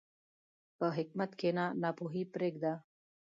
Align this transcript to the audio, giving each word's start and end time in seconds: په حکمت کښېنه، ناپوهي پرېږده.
په 0.77 0.87
حکمت 0.97 1.31
کښېنه، 1.39 1.65
ناپوهي 1.81 2.23
پرېږده. 2.33 2.73